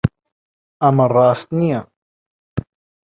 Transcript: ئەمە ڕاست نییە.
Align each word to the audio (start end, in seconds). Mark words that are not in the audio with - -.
ئەمە 0.81 1.05
ڕاست 1.13 1.47
نییە. 1.59 1.81